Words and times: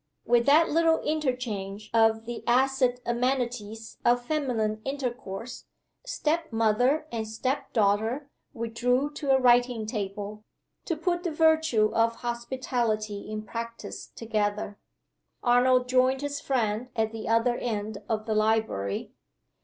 With 0.25 0.47
that 0.47 0.67
little 0.71 0.99
interchange 1.01 1.91
of 1.93 2.25
the 2.25 2.43
acid 2.47 3.01
amenities 3.05 3.99
of 4.03 4.25
feminine 4.25 4.81
intercourse, 4.83 5.65
step 6.07 6.51
mother 6.51 7.05
and 7.11 7.27
step 7.27 7.71
daughter 7.71 8.27
withdrew 8.51 9.11
to 9.11 9.29
a 9.29 9.37
writing 9.37 9.85
table, 9.85 10.43
to 10.85 10.95
put 10.97 11.21
the 11.21 11.29
virtue 11.29 11.93
of 11.93 12.15
hospitality 12.25 13.29
in 13.29 13.43
practice 13.43 14.07
together. 14.07 14.79
Arnold 15.43 15.87
joined 15.87 16.21
his 16.23 16.39
friend 16.41 16.89
at 16.95 17.11
the 17.11 17.29
other 17.29 17.57
end 17.57 17.99
of 18.09 18.25
the 18.25 18.33
library. 18.33 19.11